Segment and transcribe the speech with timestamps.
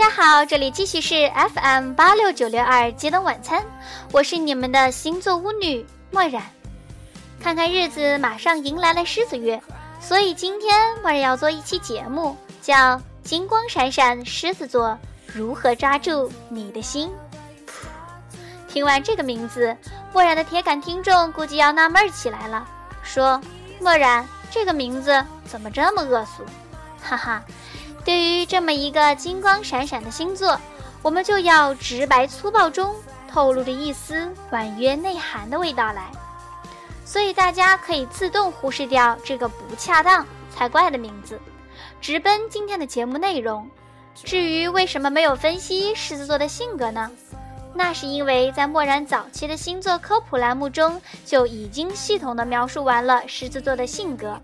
[0.00, 3.62] 大家好，这里继续是 FM 八六九六二接灯晚餐，
[4.12, 6.42] 我是你们的星座巫女墨染。
[7.38, 9.60] 看看日子，马上迎来了狮子月，
[10.00, 12.74] 所以今天墨染要做一期节目，叫
[13.22, 17.10] 《金光闪闪狮子座如何抓住你的心》。
[18.68, 19.76] 听完这个名字，
[20.14, 22.66] 墨染的铁杆听众估计要纳闷起来了，
[23.02, 23.38] 说
[23.78, 26.42] ：“墨染这个名字怎么这么恶俗？”
[27.04, 27.42] 哈哈。
[28.04, 30.58] 对于这么一个金光闪闪的星座，
[31.02, 32.94] 我们就要直白粗暴中
[33.30, 36.10] 透露着一丝婉约内涵的味道来，
[37.04, 41.38] 所以大家可以自动忽视掉这个不恰当才怪的名字，
[42.00, 43.68] 直奔今天的节目内容。
[44.14, 47.10] 至于为什么没有分析狮子座的性格呢？
[47.72, 54.38] 那是因为在漠然早期的星座科普栏目中就已经系统的描述完了狮子座的性格。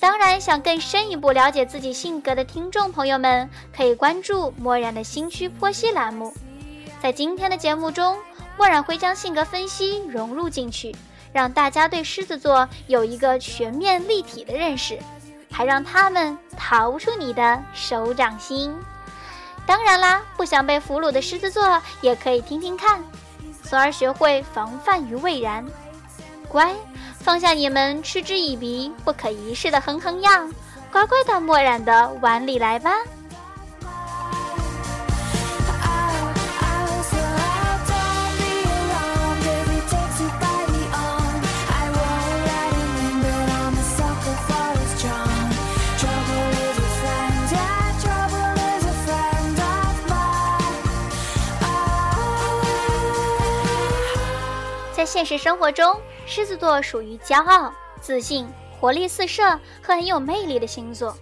[0.00, 6.32] 当然，想更深一步了解自己性格的听众朋友们，可以关注漠然的新区剖析栏目。
[7.02, 8.16] 在今天的节目中，
[8.56, 10.96] 漠然会将性格分析融入进去，
[11.34, 14.98] 让大家对狮子座有一个全面立体的认识，
[15.52, 18.74] 还让他们逃出你的手掌心。
[19.66, 23.04] 当然啦，不想被俘虏的狮子座也可以听听看，
[23.62, 25.62] 从而学会防范于未然。
[26.48, 26.74] 乖。
[27.20, 30.52] 放下你们嗤之以鼻、不可一世的哼哼样，
[30.90, 32.90] 乖乖到漠然的碗里来吧。
[54.92, 55.98] 在现实生活中。
[56.30, 58.46] 狮子座属于骄傲、自信、
[58.78, 59.50] 活力四射
[59.82, 61.12] 和很有魅力的星座，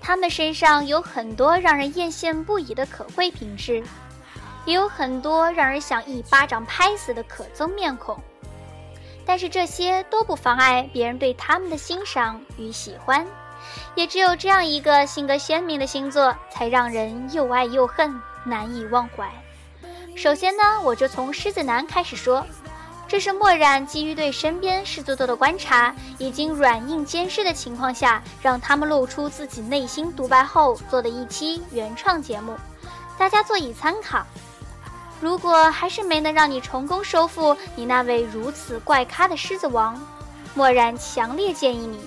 [0.00, 3.82] 他们身上有很多让人艳羡不已的可贵品质，
[4.64, 8.16] 也有很多让人想一巴掌拍死的可憎面孔。
[9.26, 13.26] 但是这些都不妨碍别人对他们的欣赏与喜欢，
[13.96, 18.14] 也只有这样一个性格鲜明的星座，才让人又爱又恨，
[18.44, 19.28] 难以忘怀。
[20.14, 22.46] 首先呢，我就从狮子男开始说。
[23.10, 32.56] 这是墨染基于对身边狮子座的观察，已经软硬兼施的情况下，让他们露出自己内心独白后做的一期原创节目，
[33.18, 34.24] 大家做以参考。
[35.20, 40.00] 如果还是没能让你成功收复你那位如此怪咖的狮子王，
[40.54, 41.98] 墨染强烈建议你：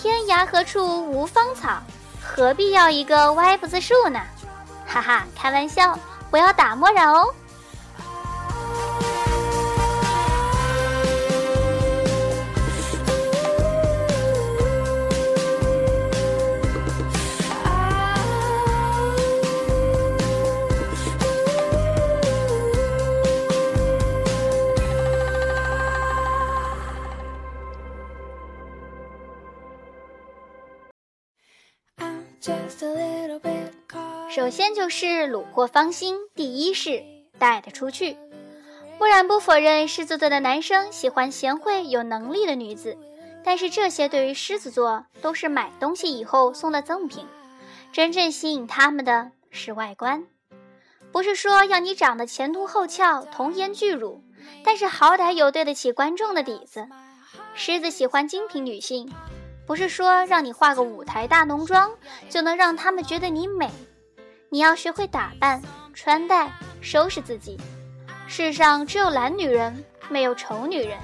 [0.00, 1.82] 天涯何处无芳草，
[2.22, 4.20] 何必要一个歪脖子树呢？
[4.86, 5.98] 哈哈，开玩笑，
[6.30, 7.34] 不要打墨染哦。
[34.46, 37.02] 首先就是虏获芳心，第一是
[37.36, 38.16] 带得出去。
[38.96, 42.96] 不然不否认狮子座的男生喜欢贤惠有能力的女子，
[43.42, 47.26] 但是这些对于狮子座都是买东西以后送的赠品，
[47.90, 50.24] 真正吸引他们的是外观。
[51.10, 54.22] 不是说要你长得前凸后翘、童颜巨乳，
[54.64, 56.86] 但是好歹有对得起观众的底子。
[57.56, 59.12] 狮子喜欢精品女性，
[59.66, 61.90] 不是说让你画个舞台大浓妆
[62.30, 63.68] 就能让他们觉得你美。
[64.56, 65.60] 你要学会打扮、
[65.92, 66.50] 穿戴、
[66.80, 67.60] 收拾自己。
[68.26, 70.96] 世上只有懒女人，没有丑女人。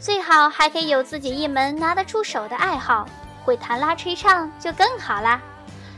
[0.00, 3.08] 最好还可以有自己一门拿得出手的爱好，
[3.44, 5.40] 会弹拉吹唱就更好啦。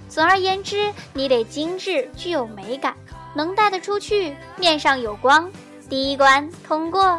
[0.07, 2.95] 总而言之，你得精致、具有美感，
[3.33, 5.51] 能带得出去，面上有光，
[5.89, 7.19] 第一关通过。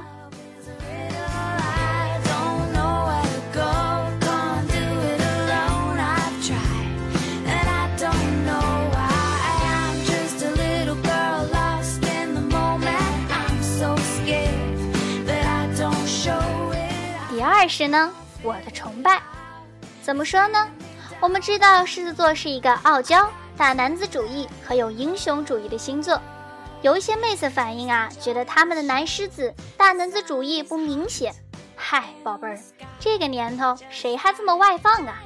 [17.45, 19.21] 二是呢，我的崇拜，
[20.01, 20.69] 怎么说呢？
[21.19, 26.19] 我们知道狮子座是一个傲娇、大男子主义和有英雄主义的星座。
[26.81, 31.33] 有一些妹子反映啊，觉得他们的男狮子大男子主义不明显。
[31.75, 32.59] 嗨，宝贝儿，
[32.99, 35.21] 这个年头谁还这么外放啊？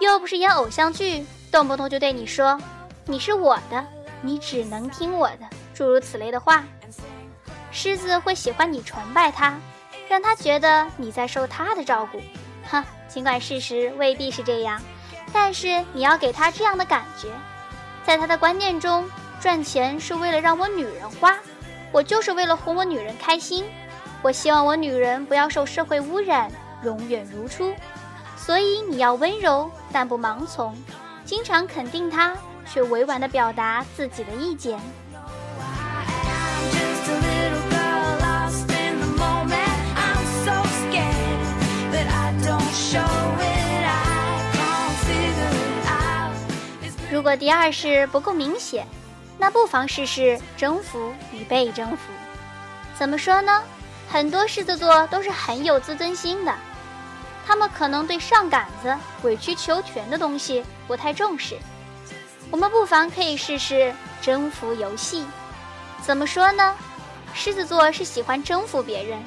[0.00, 2.60] 又不是演偶像剧，动不动就对你说
[3.04, 3.86] 你是我的，
[4.20, 6.64] 你只能听我的，诸如此类的话。
[7.70, 9.56] 狮子会喜欢你崇拜他。
[10.08, 12.20] 让他觉得你在受他的照顾，
[12.70, 12.82] 哼！
[13.08, 14.80] 尽管事实未必是这样，
[15.32, 17.28] 但是你要给他这样的感觉。
[18.04, 19.08] 在他的观念中，
[19.40, 21.36] 赚钱是为了让我女人花，
[21.92, 23.64] 我就是为了哄我女人开心。
[24.22, 26.50] 我希望我女人不要受社会污染，
[26.84, 27.74] 永远如初。
[28.36, 30.76] 所以你要温柔，但不盲从，
[31.24, 32.36] 经常肯定他，
[32.70, 34.78] 却委婉地表达自己的意见。
[47.16, 48.86] 如果第二式不够明显，
[49.38, 52.12] 那不妨试试征服与被征服。
[52.94, 53.62] 怎么说呢？
[54.06, 56.54] 很多狮子座都是很有自尊心的，
[57.46, 61.56] 他们可能对上杆子、委曲求全的东西不太重视。
[62.50, 65.24] 我们不妨可以试试征服游戏。
[66.02, 66.76] 怎么说呢？
[67.32, 69.18] 狮子座是喜欢征服别人，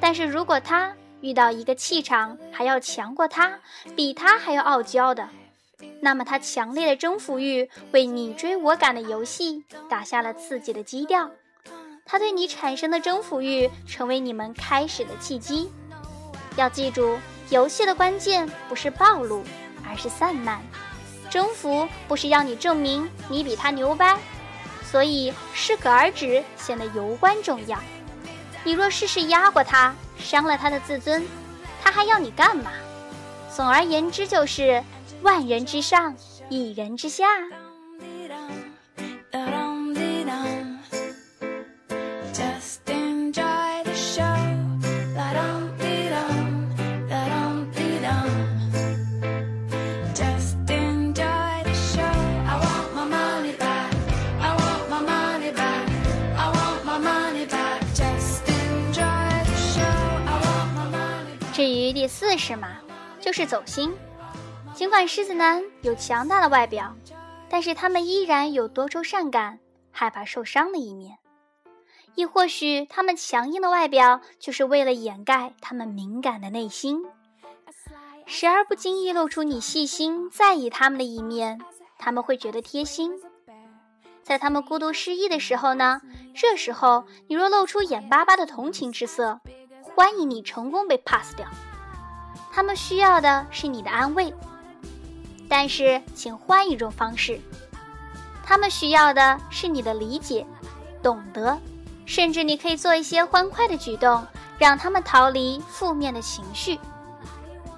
[0.00, 0.90] 但是如果他
[1.20, 3.60] 遇到一个气场还要强过他、
[3.94, 5.28] 比他还要傲娇的，
[6.00, 11.30] 那么，他强烈的征服欲为你追我赶的游戏打下了刺激的基调。
[12.06, 15.70] 他对你产生的征服欲，成为你们开始的契机。
[16.56, 17.18] 要记住，
[17.50, 19.44] 游戏的关键不是暴露，
[19.88, 20.60] 而是散漫。
[21.28, 24.18] 征服不是要你证明你比他牛掰，
[24.82, 27.78] 所以适可而止显得尤关重要。
[28.64, 31.24] 你若事事压过他，伤了他的自尊，
[31.80, 32.72] 他还要你干嘛？
[33.54, 34.82] 总而言之，就是。
[35.22, 36.14] 万人之上，
[36.48, 37.24] 一人之下。
[61.52, 62.68] 至于第四式嘛，
[63.20, 63.92] 就是走心。
[64.80, 66.96] 尽管狮子男有强大的外表，
[67.50, 69.58] 但是他们依然有多愁善感、
[69.90, 71.18] 害怕受伤的一面。
[72.14, 77.04] 亦或许，他们强硬的外表就是为了掩盖他们敏感的内心，
[78.24, 81.60] 时而不经意露出你细心在意他们的一面，
[81.98, 83.12] 他们会觉得贴心。
[84.22, 86.00] 在他们孤独失意的时候呢？
[86.34, 89.42] 这时候你若露出眼巴巴的同情之色，
[89.82, 91.46] 欢迎你成功被 pass 掉。
[92.50, 94.32] 他们需要的是你的安慰。
[95.50, 97.40] 但是，请换一种方式。
[98.44, 100.46] 他们需要的是你的理解、
[101.02, 101.58] 懂得，
[102.06, 104.24] 甚至你可以做一些欢快的举动，
[104.58, 106.78] 让他们逃离负面的情绪，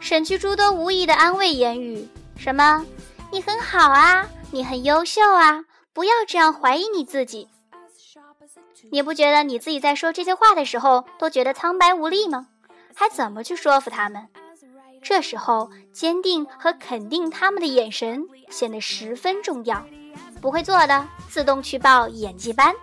[0.00, 2.06] 省去诸多无意的安慰言语。
[2.36, 2.84] 什么？
[3.30, 5.64] 你很好啊，你很优秀啊，
[5.94, 7.48] 不要这样怀疑你自己。
[8.90, 12.48] 你不觉得你自己在说这些话的时候都觉得苍白无力吗？
[12.94, 14.28] 还怎么去说服他们？
[15.02, 19.84] 这时候，坚定和肯定他们的眼神显得十分重要。
[20.40, 22.74] 不会做的，自动去报演技班。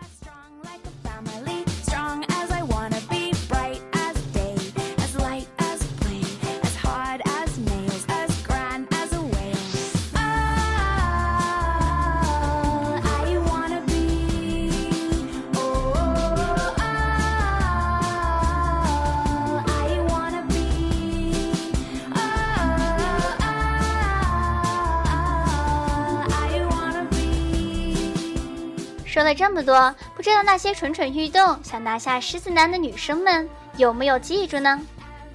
[29.29, 34.79] 了这么多，不知道那些蠢蠢欲动想拿下狮子男的女生们有没有记住呢？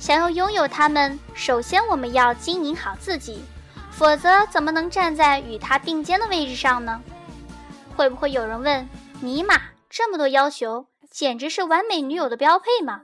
[0.00, 3.44] 想要拥有他们，首先我们要经营好自己，
[3.92, 7.00] 否则怎么能站在与他并肩的位置上呢？
[7.94, 8.88] 会不会有人问：
[9.20, 9.54] 尼玛，
[9.88, 13.02] 这么多要求，简直是完美女友的标配吗？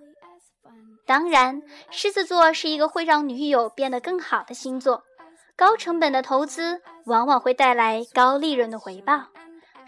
[1.07, 5.05] 当然，狮子座是一个会让女友变得更好的星座，
[5.55, 9.27] 高成本的投资往往会带来高利润的回报。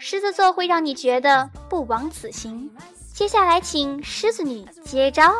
[0.05, 2.69] 狮子座会让你觉得不枉此行。
[3.13, 5.33] 接下来，请狮子女接招。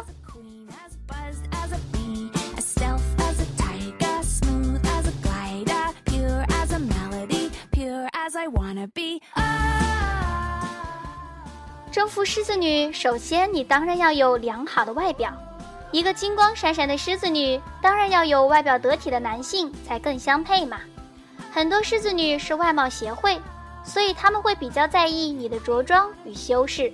[11.91, 15.29] 征服狮子女，首先你当然要有良好的外表。
[15.91, 20.79] 一个金光闪闪的狮子女，当然要有外表得体的男性才更相配嘛。
[21.51, 23.38] 很多狮子女是外貌协会。
[23.83, 26.91] 所以他们会比较在意你的着装与修饰，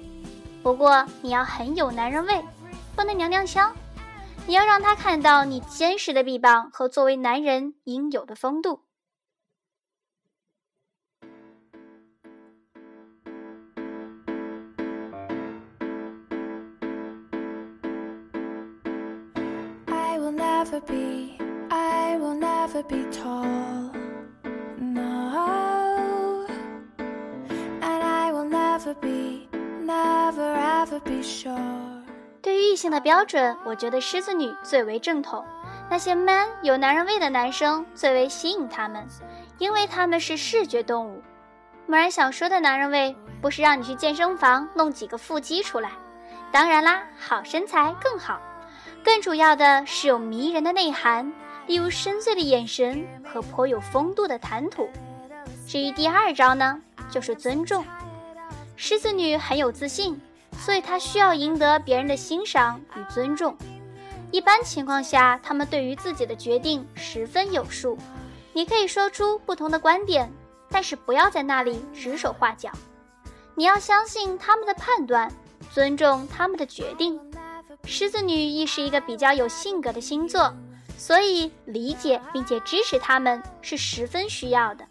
[0.62, 2.44] 不过你要很有男人味，
[2.96, 3.74] 不能娘娘腔。
[4.48, 8.82] 你要让他看到你坚实的臂膀和作为男人应有的风度。
[19.86, 21.38] I will never be,
[21.70, 23.89] I will never be tall.
[32.42, 35.46] 对于异性的标准，我觉得狮子女最为正统。
[35.90, 39.06] 那些 man 有男人味的男生最为吸引他们，
[39.58, 41.22] 因为他们是视觉动物。
[41.88, 45.90] 默然想说的男人味，不是让你去健身房弄几个腹肌出来，
[46.52, 48.40] 当然啦，好身材更好。
[49.04, 51.32] 更主要的是有迷人的内涵，
[51.66, 54.88] 例如深邃的眼神和颇有风度的谈吐。
[55.68, 56.80] 至于第二招呢，
[57.10, 57.84] 就是尊重。
[58.76, 60.22] 狮子女很有自信，
[60.60, 63.58] 所以她需要赢得别人的欣赏与尊重。
[64.32, 67.98] 一般情况下，他们对于自己的决定十分有数。
[68.54, 70.32] 你可以说出不同的观点，
[70.70, 72.70] 但是不要在那里指手画脚。
[73.56, 75.32] 你要相信他们的判断，
[75.72, 77.20] 尊重他们的决定。
[77.86, 80.54] 狮子女亦是一个比较有性格的星座，
[80.98, 84.86] 所以理解并且支持他们是十分需要的。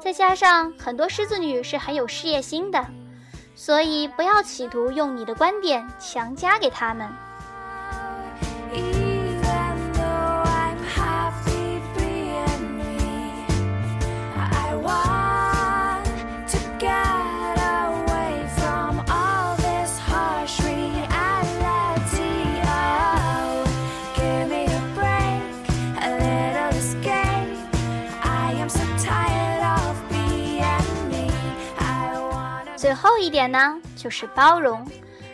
[0.00, 2.84] 再加上很多狮子女是很有事业心的，
[3.60, 7.06] 所以不要企图用你的观点强加给他们。
[33.00, 34.86] 后一点呢，就是包容。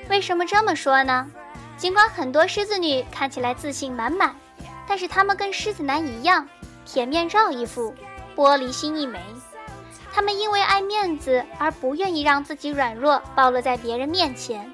[0.08, 1.26] 为什么这么说呢？
[1.76, 4.35] 尽管很多狮子女看起来自信满满，
[4.87, 6.49] 但是她们跟狮子男一样，
[6.85, 7.92] 铁面罩一副，
[8.37, 9.20] 玻璃心一枚。
[10.12, 14.73] 他们因为爱面子而不愿意让自己软弱暴露在别人面前。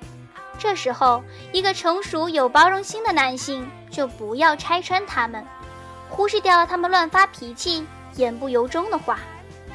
[0.59, 5.43] 这时候，一个成熟有包容心的男性就不要拆穿他们，
[6.11, 9.19] 忽视掉他们乱发脾气、言不由衷的话。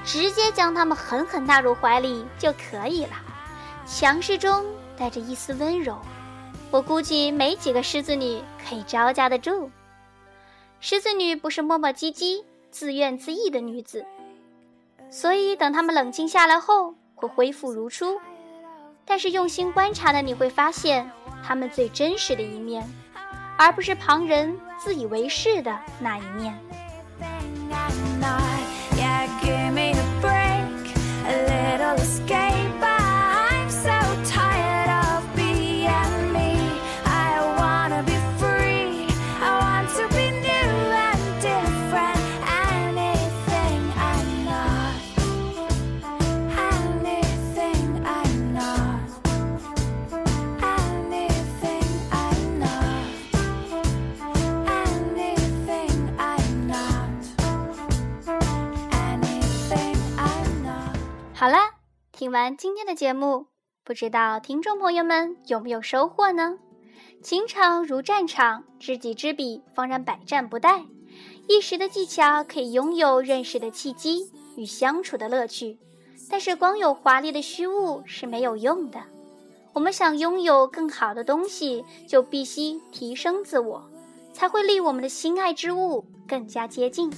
[0.08, 3.12] 直接将他们狠狠纳入怀里就可以了，
[3.86, 4.66] 强势中
[4.98, 6.00] 带着一丝温柔。
[6.72, 9.70] 我估计没几个狮子女可以招架得住。
[10.80, 14.06] 狮子女不是磨磨唧唧、自怨自艾的女子，
[15.10, 18.18] 所以等他们冷静下来后会恢复如初。
[19.04, 21.12] 但是用心观察的你会发现，
[21.46, 22.90] 他们最真实的一面，
[23.58, 26.58] 而不是旁人自以为是的那一面。
[29.50, 30.07] 好
[62.38, 63.48] 完今天的节目，
[63.84, 66.60] 不知道听众朋友们有没有收获呢？
[67.24, 70.86] 情场如战场，知己知彼，方然百战不殆。
[71.48, 75.80] 一时的技巧可以拥有认识的契机与相处的乐趣，
[76.30, 79.02] 但是光有华丽的虚物是没有用的。
[79.74, 83.90] 我们想拥有更好的东西，就必须提升自我，
[84.32, 87.12] 才会离我们的心爱之物更加接近。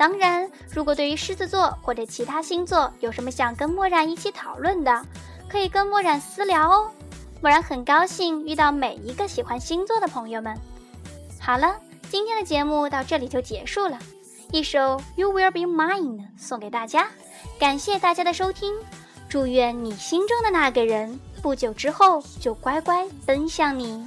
[0.00, 5.04] 当然，如果对于狮子座或者其他星座有什么想跟墨染一起讨论的，
[5.46, 6.90] 可以跟墨染私聊哦。
[7.42, 10.58] 墨染很高兴遇到每一个喜欢星座的朋友们。
[11.38, 11.76] 好了，
[12.08, 13.98] 今天的节目到这里就结束了，
[14.52, 14.78] 一首
[15.16, 17.06] 《You Will Be Mine》送给大家，
[17.58, 18.72] 感谢大家的收听，
[19.28, 24.02] 祝愿你心中的那个人不久之后就乖乖奔向你。